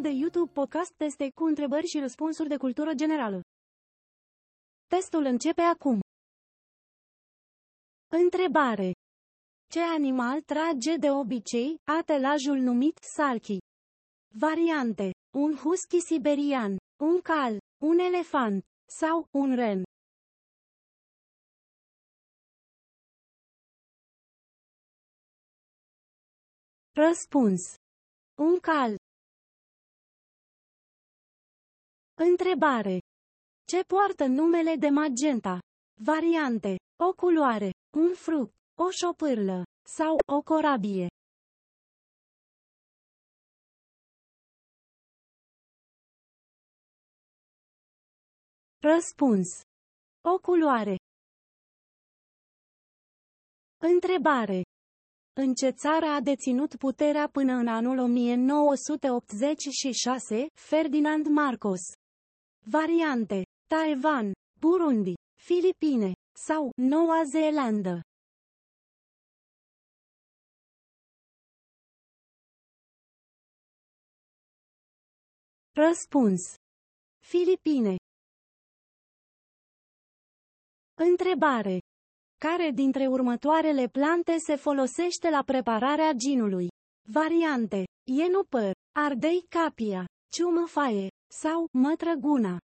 [0.00, 3.40] Canalul de YouTube Podcast Teste cu întrebări și răspunsuri de cultură generală.
[4.86, 6.00] Testul începe acum.
[8.08, 8.92] Întrebare.
[9.70, 13.58] Ce animal trage de obicei atelajul numit salchi?
[14.38, 15.10] Variante.
[15.36, 18.64] Un husky siberian, un cal, un elefant
[19.00, 19.82] sau un ren.
[26.92, 27.74] Răspuns.
[28.38, 28.96] Un cal.
[32.28, 32.98] Întrebare.
[33.66, 35.58] Ce poartă numele de magenta?
[36.04, 36.76] Variante.
[37.06, 41.06] O culoare, un fruct, o șopârlă sau o corabie.
[48.82, 49.60] Răspuns.
[50.34, 50.96] O culoare.
[53.78, 54.62] Întrebare.
[55.32, 61.80] În ce țară a deținut puterea până în anul 1986 Ferdinand Marcos?
[62.72, 63.44] Variante.
[63.66, 68.00] Taiwan, Burundi, Filipine sau Noua Zeelandă.
[75.72, 76.54] Răspuns.
[77.26, 77.96] Filipine.
[80.94, 81.78] Întrebare.
[82.38, 86.68] Care dintre următoarele plante se folosește la prepararea ginului?
[87.08, 87.84] Variante.
[88.10, 92.58] Ienupăr, ardei capia, ciumăfaie sau mătrăguna.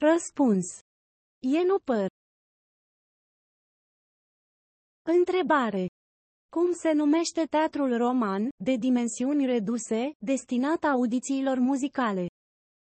[0.00, 0.66] Răspuns.
[1.38, 2.06] Ienupăr.
[5.02, 5.86] Întrebare.
[6.48, 12.26] Cum se numește teatrul roman, de dimensiuni reduse, destinat audițiilor muzicale?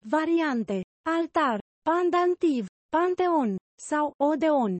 [0.08, 0.82] Variante.
[1.02, 4.78] Altar, pandantiv, panteon sau odeon.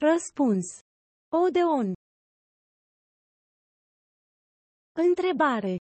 [0.00, 0.66] Răspuns.
[1.28, 1.92] Odeon.
[4.92, 5.78] Întrebare.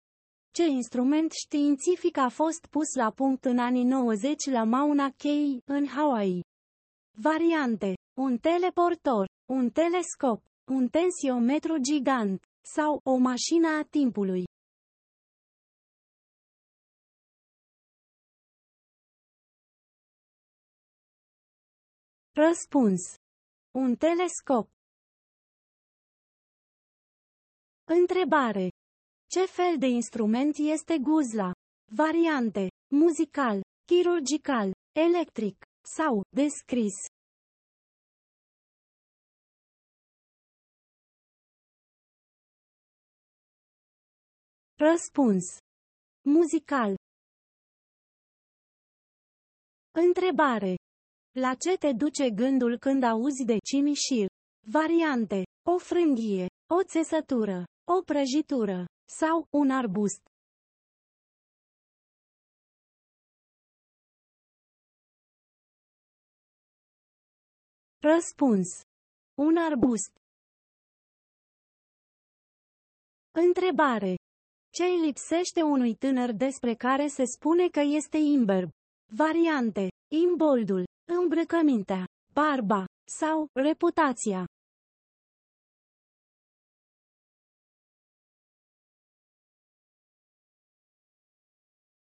[0.54, 5.86] Ce instrument științific a fost pus la punct în anii 90 la Mauna Kea, în
[5.86, 6.44] Hawaii?
[7.22, 7.94] Variante.
[8.18, 12.44] Un teleportor, un telescop, un tensiometru gigant
[12.74, 14.44] sau o mașină a timpului.
[22.32, 23.00] Răspuns.
[23.72, 24.68] Un telescop.
[27.84, 28.68] Întrebare.
[29.26, 31.52] Ce fel de instrument este guzla?
[31.96, 32.68] Variante.
[32.94, 35.56] Muzical, chirurgical, electric
[35.96, 36.94] sau descris.
[44.76, 45.44] Răspuns.
[46.22, 46.94] Muzical.
[49.90, 50.74] Întrebare.
[51.38, 54.26] La ce te duce gândul când auzi de cimișir?
[54.66, 55.42] Variante.
[55.68, 60.20] O frânghie, o țesătură, o prăjitură sau un arbust.
[67.98, 68.68] Răspuns.
[69.34, 70.12] Un arbust.
[73.30, 74.14] Întrebare.
[74.72, 78.70] Ce îi lipsește unui tânăr despre care se spune că este imberb?
[79.16, 79.88] Variante.
[80.12, 84.44] Imboldul, îmbrăcămintea, barba sau reputația.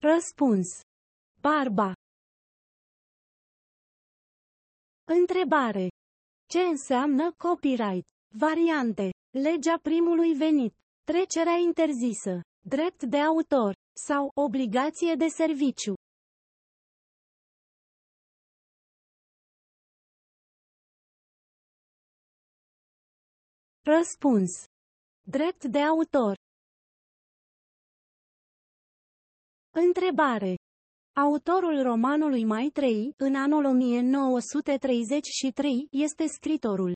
[0.01, 0.67] Răspuns.
[1.41, 1.93] Barba.
[5.03, 5.87] Întrebare.
[6.49, 8.05] Ce înseamnă copyright?
[8.35, 9.09] Variante.
[9.29, 10.73] Legea primului venit.
[11.03, 12.41] Trecerea interzisă.
[12.65, 13.73] Drept de autor.
[14.07, 15.93] Sau obligație de serviciu.
[23.85, 24.63] Răspuns.
[25.21, 26.35] Drept de autor.
[29.71, 30.55] Întrebare.
[31.15, 36.93] Autorul romanului Mai 3, în anul 1933, este scritorul.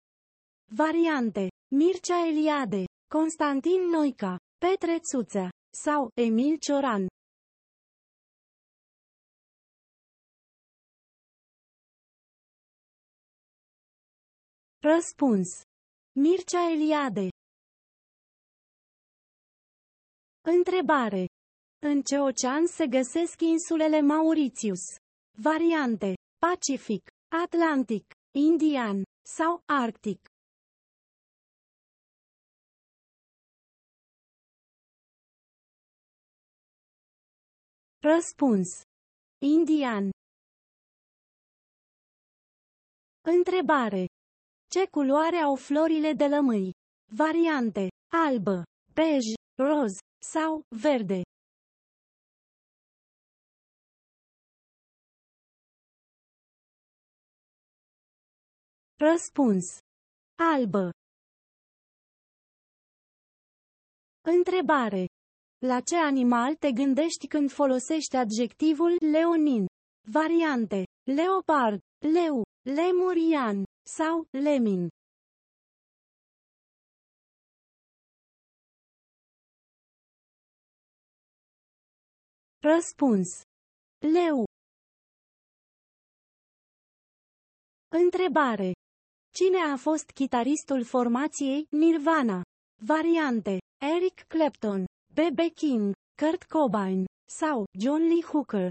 [0.75, 1.47] Variante.
[1.75, 5.49] Mircea Eliade, Constantin Noica, Petre Țuțea
[5.83, 7.07] sau Emil Cioran.
[14.79, 15.47] Răspuns.
[16.19, 17.29] Mircea Eliade.
[20.41, 21.25] Întrebare.
[21.79, 24.79] În ce ocean se găsesc insulele Mauritius?
[25.41, 26.13] Variante.
[26.37, 27.07] Pacific,
[27.43, 30.27] Atlantic, Indian sau Arctic.
[37.99, 38.81] Răspuns.
[39.37, 40.09] Indian.
[43.21, 44.16] Întrebare.
[44.69, 46.71] Ce culoare au florile de lămâi?
[47.15, 47.87] Variante.
[48.11, 49.25] Albă, bej,
[49.55, 51.21] roz sau verde.
[58.99, 59.77] Răspuns.
[60.53, 60.89] Albă.
[64.21, 65.05] Întrebare.
[65.65, 69.65] La ce animal te gândești când folosești adjectivul leonin?
[70.11, 70.83] Variante.
[71.03, 72.43] Leopard, leu,
[72.75, 73.66] lemurian
[73.97, 74.87] sau lemin.
[82.59, 83.27] Răspuns.
[83.97, 84.45] Leu.
[87.87, 88.71] Întrebare.
[89.33, 92.41] Cine a fost chitaristul formației Nirvana?
[92.85, 93.57] Variante.
[93.95, 95.39] Eric Clapton, B.B.
[95.53, 98.69] King, Kurt Cobain sau John Lee Hooker.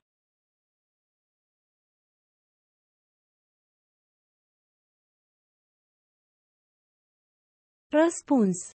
[8.04, 8.70] Răspuns.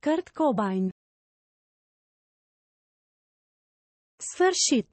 [0.00, 0.90] Kurt Cobain.
[4.16, 4.90] Sfârșit.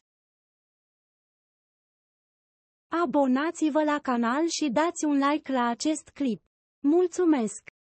[3.04, 6.42] Abonați-vă la canal și dați un like la acest clip.
[6.80, 7.70] Mulțumesc!